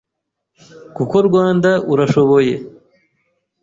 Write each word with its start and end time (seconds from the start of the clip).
Kuko 0.95 1.15
Rwanda 1.27 1.69
urashoboye 1.93 2.53